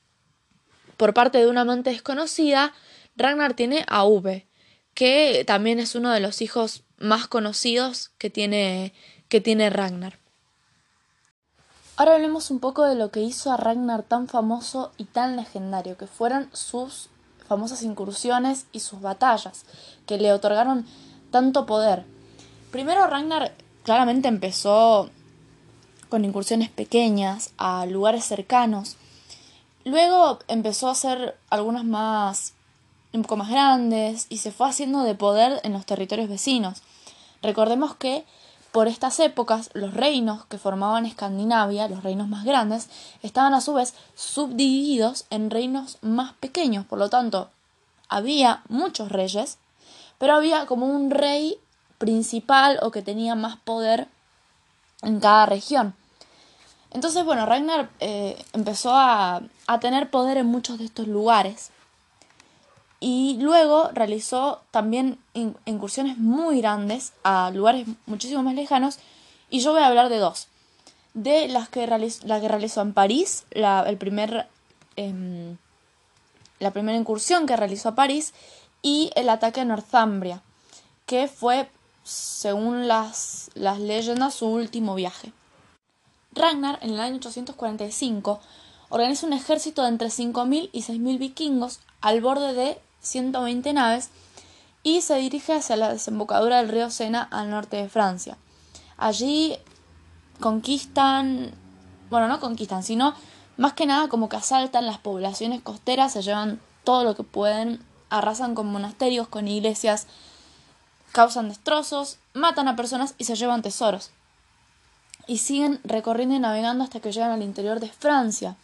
por 0.97 1.15
parte 1.15 1.39
de 1.39 1.49
una 1.49 1.63
amante 1.63 1.91
desconocida, 1.91 2.73
Ragnar 3.17 3.55
tiene 3.55 3.85
a 3.89 4.05
V, 4.05 4.47
que 4.95 5.45
también 5.47 5.79
es 5.79 5.95
uno 5.95 6.11
de 6.11 6.21
los 6.21 6.43
hijos 6.43 6.85
más 6.99 7.27
conocidos 7.27 8.11
que 8.19 8.31
tiene, 8.31 8.93
que 9.29 9.41
tiene 9.41 9.71
Ragnar. 9.71 10.19
Ahora 11.97 12.15
hablemos 12.15 12.51
un 12.51 12.59
poco 12.59 12.85
de 12.85 12.97
lo 12.97 13.11
que 13.11 13.21
hizo 13.21 13.53
a 13.53 13.57
Ragnar 13.57 14.03
tan 14.03 14.27
famoso 14.27 14.93
y 14.97 15.05
tan 15.05 15.37
legendario, 15.37 15.97
que 15.97 16.09
fueron 16.09 16.49
sus 16.53 17.09
famosas 17.47 17.83
incursiones 17.83 18.67
y 18.73 18.81
sus 18.81 19.01
batallas, 19.01 19.65
que 20.07 20.19
le 20.19 20.33
otorgaron 20.33 20.87
tanto 21.31 21.67
poder. 21.67 22.05
Primero 22.73 23.07
Ragnar 23.07 23.55
claramente 23.85 24.27
empezó 24.27 25.11
con 26.09 26.25
incursiones 26.25 26.69
pequeñas 26.71 27.53
a 27.59 27.87
lugares 27.87 28.25
cercanos. 28.25 28.97
Luego 29.85 30.39
empezó 30.49 30.89
a 30.89 30.93
hacer 30.93 31.39
algunas 31.51 31.85
más 31.85 32.55
un 33.13 33.23
poco 33.23 33.37
más 33.37 33.51
grandes 33.51 34.27
y 34.29 34.39
se 34.39 34.51
fue 34.51 34.69
haciendo 34.69 35.03
de 35.03 35.15
poder 35.15 35.61
en 35.63 35.73
los 35.73 35.87
territorios 35.87 36.29
vecinos. 36.29 36.83
Recordemos 37.43 37.95
que 37.95 38.25
por 38.73 38.89
estas 38.89 39.21
épocas, 39.21 39.71
los 39.73 39.95
reinos 39.95 40.47
que 40.47 40.59
formaban 40.59 41.07
Escandinavia, 41.07 41.87
los 41.87 42.03
reinos 42.03 42.27
más 42.27 42.45
grandes, 42.45 42.89
estaban 43.23 43.55
a 43.55 43.61
su 43.61 43.73
vez 43.73 43.95
subdivididos 44.17 45.27
en 45.31 45.51
reinos 45.51 45.99
más 46.01 46.33
pequeños. 46.33 46.85
Por 46.85 46.99
lo 46.99 47.09
tanto, 47.09 47.51
había 48.09 48.65
muchos 48.69 49.13
reyes, 49.13 49.59
pero 50.19 50.35
había 50.35 50.67
como 50.67 50.87
un 50.87 51.13
rey 51.13 51.57
principal 51.99 52.81
o 52.83 52.91
que 52.91 53.01
tenía 53.01 53.37
más 53.37 53.59
poder 53.59 54.09
en 55.03 55.21
cada 55.21 55.47
región. 55.47 55.95
Entonces, 56.95 57.25
bueno, 57.25 57.45
Ragnar 57.45 57.91
eh, 57.99 58.41
empezó 58.53 58.93
a, 58.95 59.43
tener 59.81 60.11
poder 60.11 60.39
en 60.39 60.47
muchos 60.47 60.79
de 60.79 60.85
estos 60.85 61.09
lugares 61.09 61.71
y 63.01 63.37
luego 63.41 63.91
realizó 63.93 64.63
también 64.71 65.19
incursiones 65.65 66.19
muy 66.19 66.61
grandes 66.61 67.13
a 67.25 67.51
lugares 67.51 67.89
muchísimo 68.07 68.45
más 68.45 68.55
lejanos 68.55 68.99
y 69.51 69.59
yo 69.59 69.73
voy 69.73 69.83
a 69.83 69.89
hablar 69.89 70.09
de 70.09 70.19
dos. 70.19 70.47
De 71.15 71.49
las 71.49 71.69
que 71.69 71.85
realizó, 71.85 72.27
que 72.27 72.49
realizó 72.49 72.81
en 72.81 72.95
París, 72.95 73.45
la, 73.51 73.85
em, 74.97 75.57
la 76.61 76.71
primera 76.71 76.97
incursión 76.97 77.47
que 77.47 77.57
realizó 77.57 77.89
a 77.91 77.95
París 77.97 78.35
y 78.83 79.11
el 79.17 79.29
ataque 79.31 79.61
a 79.61 79.65
Northumbria, 79.65 80.43
que 81.07 81.27
fue, 81.27 81.69
según 82.05 82.87
las 82.87 83.51
leyendas, 83.57 84.35
su 84.35 84.47
último 84.47 84.95
viaje. 84.95 85.33
Ragnar, 86.35 86.79
en 86.83 86.91
el 86.91 87.01
año 87.01 87.17
845, 87.17 88.41
organiza 88.89 89.27
un 89.27 89.33
ejército 89.33 89.83
de 89.83 89.89
entre 89.89 90.09
5.000 90.09 90.71
y 90.73 90.83
6.000 90.83 91.19
vikingos 91.19 91.81
al 92.01 92.21
borde 92.21 92.55
de 92.55 92.81
120 93.01 93.73
naves 93.73 94.11
y 94.83 95.01
se 95.01 95.17
dirige 95.17 95.55
hacia 95.55 95.77
la 95.77 95.93
desembocadura 95.93 96.59
del 96.59 96.69
río 96.69 96.91
Sena 96.91 97.23
al 97.23 97.51
norte 97.51 97.77
de 97.77 97.89
Francia. 97.89 98.37
Allí 98.97 99.57
conquistan, 100.41 101.53
bueno, 102.11 102.29
no 102.29 102.41
conquistan, 102.41 102.83
sino 102.83 103.15
más 103.57 103.73
que 103.73 103.87
nada 103.87 104.09
como 104.09 104.29
que 104.29 104.37
asaltan 104.37 104.87
las 104.87 104.99
poblaciones 104.99 105.63
costeras, 105.63 106.13
se 106.13 106.23
llevan 106.23 106.61
todo 106.85 107.05
lo 107.05 107.17
que 107.17 107.23
pueden, 107.23 107.81
arrasan 108.11 108.55
con 108.55 108.67
monasterios, 108.67 109.29
con 109.29 109.49
iglesias, 109.49 110.07
causan 111.13 111.49
destrozos, 111.49 112.19
matan 112.35 112.69
a 112.69 112.77
personas 112.77 113.15
y 113.19 113.25
se 113.25 113.37
llevan 113.37 113.63
tesoros. 113.63 114.11
Y 115.27 115.39
siguen 115.39 115.81
recorriendo 115.85 116.35
y 116.35 116.39
navegando 116.39 116.85
hasta 116.85 117.01
que 117.01 117.13
llegan 117.13 117.31
al 117.31 117.43
interior 117.43 117.81
de 117.81 117.89
Francia. 117.89 118.57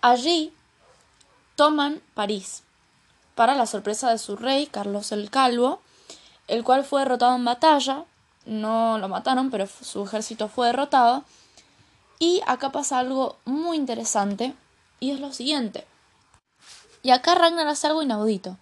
Allí 0.00 0.52
toman 1.56 2.02
París 2.14 2.62
para 3.34 3.54
la 3.54 3.66
sorpresa 3.66 4.10
de 4.10 4.18
su 4.18 4.36
rey, 4.36 4.66
Carlos 4.66 5.12
el 5.12 5.30
Calvo, 5.30 5.80
el 6.46 6.62
cual 6.64 6.84
fue 6.84 7.00
derrotado 7.00 7.34
en 7.36 7.44
batalla, 7.44 8.04
no 8.46 8.98
lo 8.98 9.08
mataron, 9.08 9.50
pero 9.50 9.66
su 9.66 10.04
ejército 10.04 10.48
fue 10.48 10.68
derrotado. 10.68 11.24
Y 12.18 12.42
acá 12.46 12.70
pasa 12.70 12.98
algo 12.98 13.36
muy 13.44 13.76
interesante, 13.76 14.54
y 15.00 15.10
es 15.10 15.20
lo 15.20 15.32
siguiente. 15.32 15.84
Y 17.02 17.10
acá 17.10 17.34
Ragnar 17.34 17.66
hace 17.66 17.86
algo 17.86 18.02
inaudito. 18.02 18.56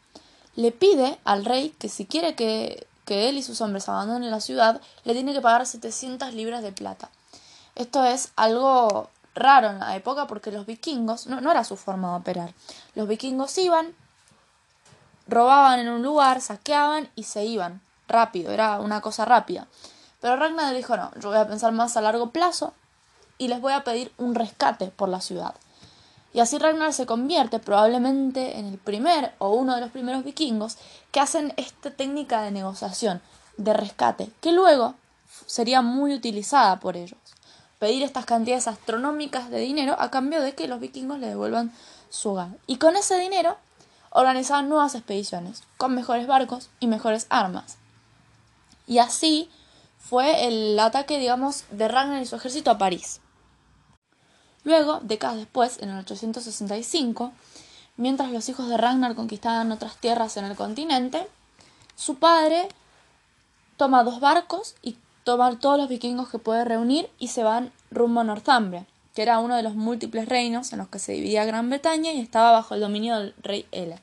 Le 0.56 0.72
pide 0.72 1.18
al 1.24 1.44
rey 1.44 1.70
que 1.78 1.88
si 1.88 2.06
quiere 2.06 2.34
que, 2.34 2.86
que 3.04 3.28
él 3.28 3.36
y 3.36 3.42
sus 3.42 3.60
hombres 3.60 3.88
abandonen 3.88 4.30
la 4.30 4.40
ciudad, 4.40 4.80
le 5.04 5.12
tiene 5.12 5.32
que 5.32 5.40
pagar 5.40 5.66
700 5.66 6.34
libras 6.34 6.62
de 6.62 6.72
plata. 6.72 7.10
Esto 7.74 8.04
es 8.04 8.32
algo 8.36 9.08
raro 9.34 9.70
en 9.70 9.78
la 9.78 9.96
época 9.96 10.26
porque 10.26 10.52
los 10.52 10.66
vikingos, 10.66 11.26
no, 11.26 11.40
no 11.40 11.50
era 11.50 11.64
su 11.64 11.76
forma 11.76 12.10
de 12.10 12.16
operar, 12.16 12.54
los 12.94 13.08
vikingos 13.08 13.56
iban, 13.58 13.94
robaban 15.26 15.80
en 15.80 15.88
un 15.88 16.02
lugar, 16.02 16.40
saqueaban 16.40 17.08
y 17.14 17.24
se 17.24 17.44
iban 17.44 17.80
rápido, 18.08 18.52
era 18.52 18.80
una 18.80 19.00
cosa 19.00 19.24
rápida. 19.24 19.66
Pero 20.20 20.36
Ragnar 20.36 20.74
dijo, 20.74 20.96
no, 20.96 21.10
yo 21.20 21.30
voy 21.30 21.38
a 21.38 21.48
pensar 21.48 21.72
más 21.72 21.96
a 21.96 22.00
largo 22.00 22.30
plazo 22.30 22.74
y 23.38 23.48
les 23.48 23.60
voy 23.60 23.72
a 23.72 23.82
pedir 23.82 24.12
un 24.18 24.34
rescate 24.34 24.88
por 24.88 25.08
la 25.08 25.20
ciudad. 25.20 25.54
Y 26.32 26.40
así 26.40 26.58
Ragnar 26.58 26.92
se 26.92 27.06
convierte 27.06 27.58
probablemente 27.58 28.58
en 28.58 28.66
el 28.66 28.78
primer 28.78 29.34
o 29.38 29.50
uno 29.50 29.74
de 29.74 29.82
los 29.82 29.90
primeros 29.90 30.24
vikingos 30.24 30.78
que 31.10 31.20
hacen 31.20 31.52
esta 31.56 31.90
técnica 31.90 32.42
de 32.42 32.50
negociación, 32.50 33.20
de 33.58 33.74
rescate, 33.74 34.30
que 34.40 34.52
luego 34.52 34.94
sería 35.46 35.82
muy 35.82 36.14
utilizada 36.14 36.80
por 36.80 36.96
ellos. 36.96 37.18
Pedir 37.78 38.02
estas 38.02 38.24
cantidades 38.24 38.68
astronómicas 38.68 39.50
de 39.50 39.58
dinero 39.58 39.96
a 39.98 40.10
cambio 40.10 40.40
de 40.40 40.54
que 40.54 40.68
los 40.68 40.80
vikingos 40.80 41.18
le 41.18 41.28
devuelvan 41.28 41.72
su 42.08 42.30
hogar. 42.30 42.50
Y 42.66 42.76
con 42.76 42.96
ese 42.96 43.18
dinero 43.18 43.56
organizaban 44.10 44.68
nuevas 44.68 44.94
expediciones, 44.94 45.64
con 45.76 45.94
mejores 45.94 46.26
barcos 46.26 46.70
y 46.80 46.86
mejores 46.86 47.26
armas. 47.28 47.76
Y 48.86 48.98
así 48.98 49.50
fue 49.98 50.46
el 50.46 50.78
ataque, 50.78 51.18
digamos, 51.18 51.64
de 51.70 51.88
Ragnar 51.88 52.22
y 52.22 52.26
su 52.26 52.36
ejército 52.36 52.70
a 52.70 52.78
París. 52.78 53.21
Luego, 54.64 55.00
décadas 55.02 55.36
después, 55.36 55.78
en 55.80 55.90
el 55.90 55.98
865, 55.98 57.32
mientras 57.96 58.30
los 58.30 58.48
hijos 58.48 58.68
de 58.68 58.76
Ragnar 58.76 59.14
conquistaban 59.14 59.72
otras 59.72 59.96
tierras 59.96 60.36
en 60.36 60.44
el 60.44 60.56
continente, 60.56 61.26
su 61.96 62.16
padre 62.16 62.68
toma 63.76 64.04
dos 64.04 64.20
barcos 64.20 64.74
y 64.82 64.96
toma 65.24 65.58
todos 65.58 65.78
los 65.78 65.88
vikingos 65.88 66.28
que 66.28 66.38
puede 66.38 66.64
reunir 66.64 67.08
y 67.18 67.28
se 67.28 67.42
van 67.42 67.72
rumbo 67.90 68.20
a 68.20 68.24
Northumbria, 68.24 68.86
que 69.14 69.22
era 69.22 69.38
uno 69.38 69.56
de 69.56 69.62
los 69.62 69.74
múltiples 69.74 70.28
reinos 70.28 70.72
en 70.72 70.78
los 70.78 70.88
que 70.88 70.98
se 70.98 71.12
dividía 71.12 71.44
Gran 71.44 71.68
Bretaña 71.68 72.12
y 72.12 72.20
estaba 72.20 72.52
bajo 72.52 72.74
el 72.74 72.80
dominio 72.80 73.18
del 73.18 73.34
rey 73.42 73.66
Ele. 73.72 73.98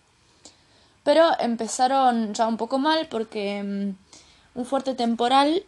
Pero 1.03 1.27
empezaron 1.39 2.33
ya 2.33 2.47
un 2.47 2.57
poco 2.57 2.77
mal 2.77 3.07
porque 3.07 3.63
mm, 3.63 4.59
un 4.59 4.65
fuerte 4.65 4.95
temporal 4.95 5.63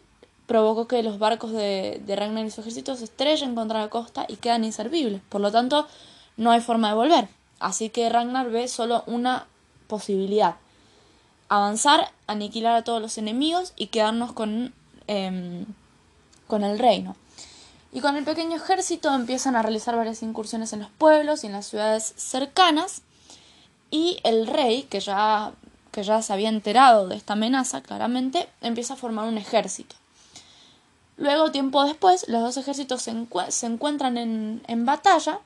provocó 0.52 0.86
que 0.86 1.02
los 1.02 1.18
barcos 1.18 1.50
de, 1.52 2.02
Ragnar 2.06 2.44
y 2.44 2.50
su 2.50 2.60
ejército 2.60 2.94
se 2.94 3.04
estrellen 3.04 3.54
contra 3.54 3.80
la 3.80 3.88
costa 3.88 4.26
y 4.28 4.36
quedan 4.36 4.64
inservibles. 4.64 5.22
Por 5.30 5.40
lo 5.40 5.50
tanto, 5.50 5.88
no 6.36 6.50
hay 6.50 6.60
forma 6.60 6.88
de 6.88 6.94
volver. 6.94 7.28
Así 7.58 7.88
que 7.88 8.10
Ragnar 8.10 8.50
ve 8.50 8.68
solo 8.68 9.02
una 9.06 9.46
posibilidad. 9.86 10.56
Avanzar, 11.48 12.12
aniquilar 12.26 12.76
a 12.76 12.84
todos 12.84 13.00
los 13.00 13.16
enemigos 13.16 13.72
y 13.76 13.86
quedarnos 13.86 14.34
con, 14.34 14.74
em, 15.06 15.64
con 16.48 16.64
el 16.64 16.78
reino. 16.78 17.16
Y 17.90 18.00
con 18.00 18.16
el 18.16 18.24
pequeño 18.24 18.56
ejército 18.56 19.14
empiezan 19.14 19.56
a 19.56 19.62
realizar 19.62 19.96
varias 19.96 20.22
incursiones 20.22 20.74
en 20.74 20.80
los 20.80 20.90
pueblos 20.90 21.44
y 21.44 21.46
en 21.46 21.54
las 21.54 21.66
ciudades 21.66 22.12
cercanas. 22.18 23.00
Y 23.90 24.18
el 24.22 24.46
rey, 24.46 24.82
que 24.82 25.00
ya, 25.00 25.52
que 25.92 26.02
ya 26.02 26.20
se 26.20 26.34
había 26.34 26.50
enterado 26.50 27.08
de 27.08 27.16
esta 27.16 27.32
amenaza, 27.32 27.80
claramente, 27.80 28.50
empieza 28.60 28.92
a 28.92 28.98
formar 28.98 29.26
un 29.26 29.38
ejército. 29.38 30.01
Luego, 31.16 31.52
tiempo 31.52 31.84
después, 31.84 32.26
los 32.28 32.42
dos 32.42 32.56
ejércitos 32.56 33.02
se, 33.02 33.66
encuentran 33.66 34.16
en, 34.16 34.86
batalla 34.86 35.40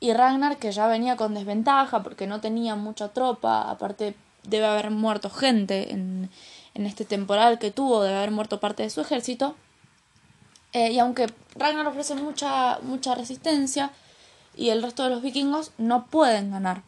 y 0.00 0.12
Ragnar, 0.12 0.56
que 0.56 0.72
ya 0.72 0.86
venía 0.86 1.16
con 1.16 1.34
desventaja 1.34 2.02
porque 2.02 2.26
no 2.26 2.40
tenía 2.40 2.74
mucha 2.76 3.08
tropa, 3.08 3.70
aparte 3.70 4.14
debe 4.42 4.66
haber 4.66 4.90
muerto 4.90 5.28
gente 5.28 5.92
en, 5.92 6.30
este 6.74 7.04
temporal 7.04 7.58
que 7.58 7.70
tuvo, 7.70 8.02
debe 8.02 8.16
haber 8.16 8.30
muerto 8.30 8.58
parte 8.58 8.82
de 8.82 8.90
su 8.90 9.02
ejército, 9.02 9.54
eh, 10.72 10.92
y 10.92 10.98
aunque 10.98 11.26
Ragnar 11.56 11.86
ofrece 11.86 12.14
mucha 12.14 13.14
resistencia 13.14 13.90
y 14.56 14.70
el 14.70 14.82
resto 14.82 15.04
de 15.04 15.10
los 15.10 15.20
vikingos 15.20 15.72
no 15.78 16.06
pueden 16.06 16.50
ganar. 16.50 16.82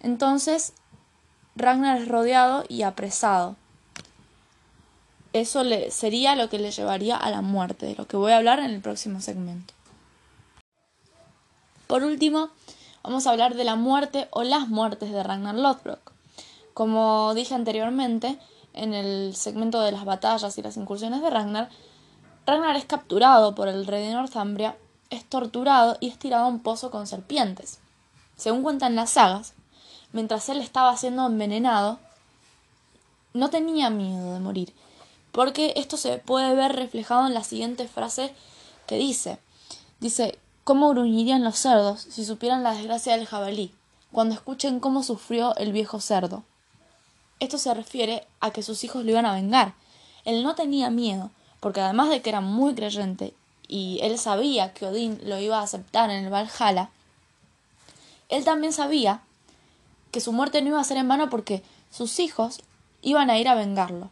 Entonces, 0.00 0.72
Ragnar 1.54 1.98
es 1.98 2.08
rodeado 2.08 2.64
y 2.68 2.82
apresado 2.82 3.56
eso 5.32 5.64
le, 5.64 5.90
sería 5.90 6.36
lo 6.36 6.48
que 6.48 6.58
le 6.58 6.70
llevaría 6.70 7.16
a 7.16 7.30
la 7.30 7.40
muerte, 7.40 7.86
de 7.86 7.94
lo 7.94 8.06
que 8.06 8.16
voy 8.16 8.32
a 8.32 8.36
hablar 8.36 8.58
en 8.58 8.70
el 8.70 8.80
próximo 8.80 9.20
segmento. 9.20 9.74
Por 11.86 12.04
último, 12.04 12.50
vamos 13.02 13.26
a 13.26 13.30
hablar 13.30 13.54
de 13.54 13.64
la 13.64 13.76
muerte 13.76 14.28
o 14.30 14.42
las 14.42 14.68
muertes 14.68 15.10
de 15.10 15.22
Ragnar 15.22 15.54
Lothbrok. 15.54 16.12
Como 16.74 17.34
dije 17.34 17.54
anteriormente, 17.54 18.38
en 18.74 18.94
el 18.94 19.34
segmento 19.34 19.80
de 19.80 19.92
las 19.92 20.04
batallas 20.04 20.56
y 20.56 20.62
las 20.62 20.76
incursiones 20.76 21.22
de 21.22 21.30
Ragnar, 21.30 21.68
Ragnar 22.46 22.76
es 22.76 22.84
capturado 22.84 23.54
por 23.54 23.68
el 23.68 23.86
rey 23.86 24.06
de 24.06 24.14
Northumbria, 24.14 24.76
es 25.10 25.28
torturado 25.28 25.96
y 26.00 26.08
es 26.08 26.18
tirado 26.18 26.44
a 26.44 26.48
un 26.48 26.60
pozo 26.60 26.90
con 26.90 27.06
serpientes. 27.06 27.78
Según 28.36 28.62
cuentan 28.62 28.96
las 28.96 29.10
sagas, 29.10 29.54
mientras 30.12 30.48
él 30.48 30.60
estaba 30.60 30.96
siendo 30.96 31.26
envenenado, 31.26 32.00
no 33.34 33.50
tenía 33.50 33.90
miedo 33.90 34.34
de 34.34 34.40
morir 34.40 34.74
porque 35.32 35.72
esto 35.76 35.96
se 35.96 36.18
puede 36.18 36.54
ver 36.54 36.76
reflejado 36.76 37.26
en 37.26 37.34
la 37.34 37.42
siguiente 37.42 37.88
frase 37.88 38.32
que 38.86 38.96
dice. 38.96 39.38
Dice, 40.00 40.38
¿cómo 40.64 40.90
gruñirían 40.90 41.42
los 41.42 41.58
cerdos 41.58 42.06
si 42.10 42.24
supieran 42.24 42.62
la 42.62 42.74
desgracia 42.74 43.16
del 43.16 43.26
jabalí, 43.26 43.72
cuando 44.12 44.34
escuchen 44.34 44.78
cómo 44.78 45.02
sufrió 45.02 45.56
el 45.56 45.72
viejo 45.72 46.00
cerdo? 46.00 46.44
Esto 47.40 47.58
se 47.58 47.74
refiere 47.74 48.26
a 48.40 48.50
que 48.50 48.62
sus 48.62 48.84
hijos 48.84 49.04
lo 49.04 49.10
iban 49.10 49.26
a 49.26 49.34
vengar. 49.34 49.74
Él 50.24 50.44
no 50.44 50.54
tenía 50.54 50.90
miedo, 50.90 51.30
porque 51.60 51.80
además 51.80 52.10
de 52.10 52.22
que 52.22 52.30
era 52.30 52.40
muy 52.40 52.74
creyente 52.74 53.34
y 53.66 53.98
él 54.02 54.18
sabía 54.18 54.74
que 54.74 54.86
Odín 54.86 55.18
lo 55.24 55.38
iba 55.38 55.58
a 55.58 55.62
aceptar 55.62 56.10
en 56.10 56.24
el 56.24 56.32
Valhalla, 56.32 56.90
él 58.28 58.44
también 58.44 58.72
sabía 58.72 59.22
que 60.10 60.20
su 60.20 60.32
muerte 60.32 60.60
no 60.62 60.68
iba 60.68 60.80
a 60.80 60.84
ser 60.84 60.98
en 60.98 61.08
vano 61.08 61.30
porque 61.30 61.62
sus 61.90 62.20
hijos 62.20 62.60
iban 63.00 63.30
a 63.30 63.38
ir 63.38 63.48
a 63.48 63.54
vengarlo. 63.54 64.10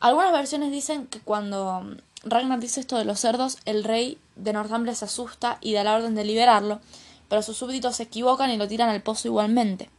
Algunas 0.00 0.32
versiones 0.32 0.72
dicen 0.72 1.06
que 1.06 1.20
cuando 1.20 1.84
Ragnar 2.24 2.58
dice 2.58 2.80
esto 2.80 2.96
de 2.96 3.04
los 3.04 3.20
cerdos, 3.20 3.58
el 3.66 3.84
rey 3.84 4.18
de 4.34 4.54
Northumbria 4.54 4.94
se 4.94 5.04
asusta 5.04 5.58
y 5.60 5.74
da 5.74 5.84
la 5.84 5.94
orden 5.94 6.14
de 6.14 6.24
liberarlo, 6.24 6.80
pero 7.28 7.42
sus 7.42 7.58
súbditos 7.58 7.96
se 7.96 8.04
equivocan 8.04 8.50
y 8.50 8.56
lo 8.56 8.66
tiran 8.66 8.88
al 8.88 9.02
pozo 9.02 9.28
igualmente. 9.28 9.90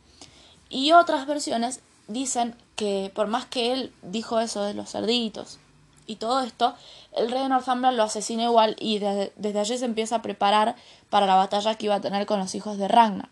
Y 0.69 0.91
otras 0.93 1.27
versiones 1.27 1.81
dicen 2.07 2.55
que 2.75 3.11
por 3.13 3.27
más 3.27 3.45
que 3.45 3.73
él 3.73 3.93
dijo 4.01 4.39
eso 4.39 4.63
de 4.63 4.73
los 4.73 4.89
cerditos 4.89 5.59
y 6.07 6.15
todo 6.15 6.41
esto, 6.41 6.73
el 7.15 7.29
rey 7.29 7.43
de 7.43 7.49
Northumbria 7.49 7.91
lo 7.91 8.01
asesina 8.01 8.43
igual 8.43 8.75
y 8.79 8.97
desde, 8.97 9.31
desde 9.35 9.59
allí 9.59 9.77
se 9.77 9.85
empieza 9.85 10.17
a 10.17 10.21
preparar 10.23 10.75
para 11.11 11.27
la 11.27 11.35
batalla 11.35 11.75
que 11.75 11.85
iba 11.85 11.95
a 11.95 12.01
tener 12.01 12.25
con 12.25 12.39
los 12.39 12.55
hijos 12.55 12.79
de 12.79 12.87
Ragnar. 12.87 13.29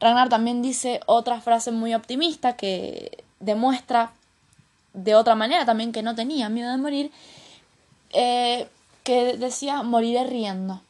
Ragnar 0.00 0.28
también 0.28 0.60
dice 0.60 1.00
otra 1.06 1.40
frase 1.40 1.70
muy 1.70 1.94
optimista 1.94 2.56
que 2.56 3.24
demuestra 3.38 4.12
de 4.94 5.14
otra 5.14 5.34
manera 5.34 5.66
también 5.66 5.92
que 5.92 6.02
no 6.02 6.14
tenía 6.14 6.48
miedo 6.48 6.70
de 6.70 6.78
morir, 6.78 7.12
eh, 8.10 8.68
que 9.02 9.36
decía 9.36 9.82
moriré 9.82 10.24
riendo, 10.24 10.80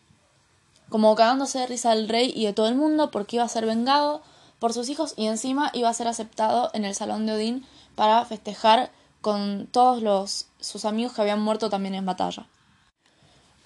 como 0.89 1.15
cagándose 1.17 1.59
de 1.59 1.67
risa 1.67 1.95
del 1.95 2.09
rey 2.09 2.33
y 2.35 2.45
de 2.45 2.53
todo 2.53 2.69
el 2.69 2.77
mundo 2.77 3.11
porque 3.11 3.37
iba 3.37 3.45
a 3.45 3.49
ser 3.49 3.67
vengado 3.67 4.23
por 4.61 4.73
sus 4.73 4.89
hijos 4.89 5.15
y 5.17 5.27
encima 5.27 5.71
iba 5.73 5.89
a 5.89 5.95
ser 5.95 6.07
aceptado 6.07 6.71
en 6.75 6.85
el 6.85 6.95
salón 6.95 7.27
de 7.27 7.33
Odín 7.33 7.67
para 7.97 8.25
festejar 8.25 8.93
con 9.21 9.67
todos 9.71 10.03
los, 10.03 10.47
sus 10.61 10.85
amigos 10.85 11.15
que 11.15 11.23
habían 11.23 11.41
muerto 11.41 11.71
también 11.71 11.95
en 11.95 12.07
batalla. 12.07 12.47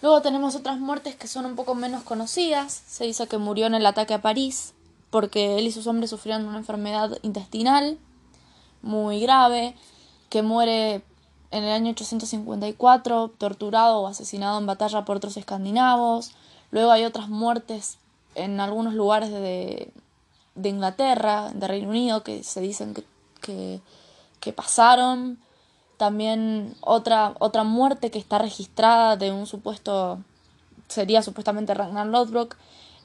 Luego 0.00 0.22
tenemos 0.22 0.54
otras 0.54 0.78
muertes 0.78 1.16
que 1.16 1.26
son 1.26 1.44
un 1.44 1.56
poco 1.56 1.74
menos 1.74 2.04
conocidas. 2.04 2.82
Se 2.86 3.04
dice 3.04 3.26
que 3.26 3.38
murió 3.38 3.66
en 3.66 3.74
el 3.74 3.84
ataque 3.84 4.14
a 4.14 4.22
París 4.22 4.74
porque 5.10 5.58
él 5.58 5.66
y 5.66 5.72
sus 5.72 5.86
hombres 5.88 6.10
sufrieron 6.10 6.46
una 6.46 6.58
enfermedad 6.58 7.18
intestinal 7.22 7.98
muy 8.82 9.20
grave 9.20 9.74
que 10.28 10.42
muere 10.42 11.02
en 11.50 11.64
el 11.64 11.70
año 11.70 11.90
854, 11.92 13.32
torturado 13.38 14.00
o 14.00 14.06
asesinado 14.06 14.58
en 14.58 14.66
batalla 14.66 15.04
por 15.04 15.16
otros 15.16 15.36
escandinavos. 15.36 16.32
Luego 16.70 16.90
hay 16.90 17.04
otras 17.04 17.28
muertes 17.28 17.98
en 18.34 18.60
algunos 18.60 18.94
lugares 18.94 19.30
de, 19.30 19.90
de 20.54 20.68
Inglaterra, 20.68 21.50
de 21.54 21.66
Reino 21.66 21.88
Unido, 21.88 22.22
que 22.22 22.42
se 22.42 22.60
dicen 22.60 22.94
que, 23.40 23.80
que, 24.40 24.52
pasaron. 24.52 25.38
También 25.96 26.76
otra, 26.80 27.34
otra 27.38 27.64
muerte 27.64 28.10
que 28.10 28.18
está 28.18 28.38
registrada 28.38 29.16
de 29.16 29.32
un 29.32 29.46
supuesto, 29.46 30.18
sería 30.88 31.22
supuestamente 31.22 31.74
Ragnar 31.74 32.06
Lothbrok, 32.06 32.56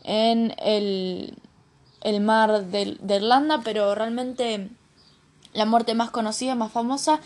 en 0.04 0.54
el, 0.60 1.38
el 2.02 2.20
mar 2.22 2.66
de 2.66 2.98
Irlanda, 3.08 3.62
pero 3.64 3.96
realmente 3.96 4.70
la 5.54 5.66
muerte 5.66 5.94
más 5.94 6.12
conocida, 6.12 6.56
más 6.56 6.72
famosa, 6.72 7.20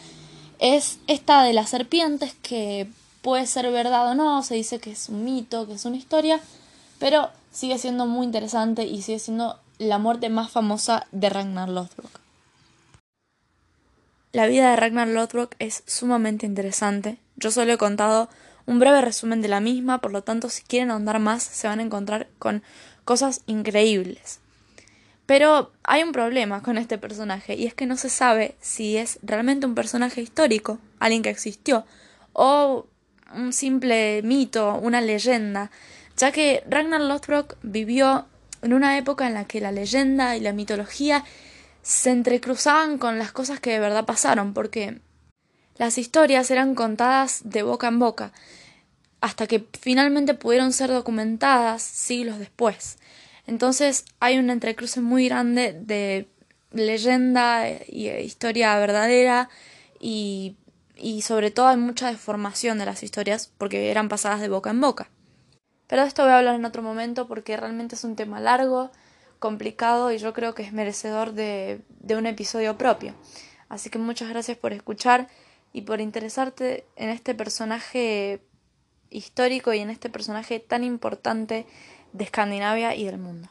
es 0.60 1.00
esta 1.08 1.44
de 1.44 1.54
las 1.54 1.70
serpientes, 1.70 2.36
que 2.42 2.88
puede 3.22 3.46
ser 3.46 3.72
verdad 3.72 4.12
o 4.12 4.16
no, 4.16 4.44
se 4.44 4.56
dice 4.56 4.80
que 4.80 4.92
es 4.92 5.10
un 5.10 5.24
mito, 5.24 5.68
que 5.68 5.74
es 5.74 5.86
una 5.86 5.98
historia, 5.98 6.40
pero 7.00 7.30
sigue 7.52 7.78
siendo 7.78 8.06
muy 8.06 8.26
interesante 8.26 8.84
y 8.84 9.02
sigue 9.02 9.20
siendo 9.20 9.60
la 9.80 9.98
muerte 9.98 10.30
más 10.30 10.52
famosa 10.52 11.06
de 11.12 11.30
Ragnar 11.30 11.70
Lothbrok. 11.70 12.20
La 14.34 14.46
vida 14.48 14.70
de 14.70 14.76
Ragnar 14.76 15.08
Lothbrok 15.08 15.56
es 15.60 15.84
sumamente 15.88 16.46
interesante. 16.46 17.18
Yo 17.38 17.52
solo 17.52 17.74
he 17.74 17.78
contado 17.78 18.30
un 18.66 18.80
breve 18.80 19.02
resumen 19.02 19.42
de 19.42 19.48
la 19.48 19.62
misma, 19.62 20.00
por 20.00 20.12
lo 20.12 20.22
tanto 20.22 20.50
si 20.50 20.64
quieren 20.64 20.92
ahondar 20.92 21.20
más 21.20 21.44
se 21.44 21.68
van 21.68 21.80
a 21.80 21.84
encontrar 21.84 22.28
con 22.38 22.62
cosas 23.06 23.42
increíbles. 23.48 24.40
Pero 25.28 25.74
hay 25.84 26.04
un 26.04 26.14
problema 26.14 26.64
con 26.64 26.78
este 26.78 26.98
personaje 26.98 27.54
y 27.56 27.68
es 27.68 27.74
que 27.74 27.86
no 27.86 27.98
se 27.98 28.10
sabe 28.10 28.56
si 28.62 28.98
es 28.98 29.20
realmente 29.22 29.68
un 29.68 29.76
personaje 29.76 30.22
histórico, 30.22 30.80
alguien 31.00 31.22
que 31.22 31.30
existió, 31.30 31.86
o 32.32 32.88
un 33.36 33.52
simple 33.52 34.22
mito, 34.24 34.76
una 34.76 35.02
leyenda, 35.02 35.70
ya 36.16 36.32
que 36.32 36.64
Ragnar 36.70 37.02
Lothbrok 37.02 37.58
vivió 37.62 38.26
en 38.62 38.74
una 38.74 38.98
época 38.98 39.28
en 39.28 39.34
la 39.34 39.46
que 39.46 39.60
la 39.60 39.74
leyenda 39.74 40.38
y 40.38 40.40
la 40.40 40.54
mitología 40.54 41.26
se 41.82 42.12
entrecruzaban 42.12 42.98
con 42.98 43.20
las 43.20 43.34
cosas 43.34 43.60
que 43.60 43.72
de 43.72 43.80
verdad 43.80 44.06
pasaron, 44.06 44.54
porque 44.54 45.02
las 45.76 45.98
historias 45.98 46.50
eran 46.52 46.74
contadas 46.74 47.42
de 47.44 47.64
boca 47.64 47.90
en 47.90 48.00
boca, 48.00 48.32
hasta 49.20 49.46
que 49.46 49.68
finalmente 49.78 50.36
pudieron 50.36 50.72
ser 50.72 50.90
documentadas 50.90 51.82
siglos 51.82 52.40
después. 52.40 52.98
Entonces 53.48 54.06
hay 54.20 54.38
un 54.38 54.50
entrecruce 54.50 55.02
muy 55.02 55.28
grande 55.28 55.74
de 55.74 56.30
leyenda 56.72 57.68
y 57.88 58.10
historia 58.10 58.78
verdadera 58.78 59.50
y, 60.00 60.58
y 60.96 61.22
sobre 61.22 61.50
todo 61.50 61.68
hay 61.70 61.78
mucha 61.78 62.12
deformación 62.12 62.78
de 62.78 62.86
las 62.86 63.04
historias 63.04 63.52
porque 63.58 63.90
eran 63.90 64.10
pasadas 64.10 64.42
de 64.42 64.50
boca 64.50 64.70
en 64.70 64.82
boca. 64.82 65.10
Pero 65.88 66.02
de 66.02 66.10
esto 66.10 66.24
voy 66.24 66.32
a 66.32 66.40
hablar 66.40 66.56
en 66.56 66.66
otro 66.66 66.84
momento 66.84 67.28
porque 67.28 67.56
realmente 67.56 67.96
es 67.96 68.04
un 68.04 68.18
tema 68.18 68.42
largo, 68.42 68.92
complicado 69.40 70.12
y 70.12 70.18
yo 70.18 70.34
creo 70.34 70.54
que 70.54 70.64
es 70.64 70.74
merecedor 70.74 71.34
de, 71.34 71.82
de 72.02 72.16
un 72.16 72.26
episodio 72.26 72.78
propio. 72.78 73.14
Así 73.70 73.90
que 73.90 74.00
muchas 74.00 74.30
gracias 74.30 74.58
por 74.58 74.74
escuchar 74.74 75.28
y 75.74 75.82
por 75.82 76.02
interesarte 76.02 76.86
en 76.96 77.10
este 77.10 77.36
personaje 77.36 78.42
histórico 79.10 79.74
y 79.74 79.80
en 79.80 79.90
este 79.90 80.10
personaje 80.10 80.60
tan 80.60 80.84
importante 80.84 81.66
de 82.18 82.24
Escandinavia 82.24 82.96
y 82.96 83.06
del 83.06 83.18
mundo. 83.18 83.50